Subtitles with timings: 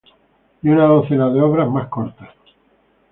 [0.63, 2.29] Y una docena de obras más cortas.